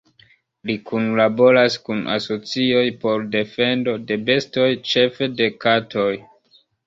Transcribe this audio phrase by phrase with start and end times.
[0.67, 6.09] Li kunlaboras kun asocioj por defendo de bestoj, ĉefe de katoj.